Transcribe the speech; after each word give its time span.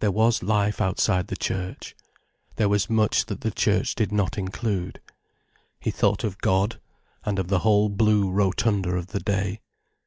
There 0.00 0.12
was 0.12 0.42
life 0.42 0.78
outside 0.78 1.28
the 1.28 1.34
Church. 1.34 1.96
There 2.56 2.68
was 2.68 2.90
much 2.90 3.24
that 3.24 3.40
the 3.40 3.50
Church 3.50 3.94
did 3.94 4.12
not 4.12 4.36
include. 4.36 5.00
He 5.80 5.90
thought 5.90 6.22
of 6.22 6.36
God, 6.42 6.78
and 7.24 7.38
of 7.38 7.48
the 7.48 7.60
whole 7.60 7.88
blue 7.88 8.30
rotunda 8.30 8.90
of 8.90 9.06
the 9.06 9.20
day. 9.20 9.62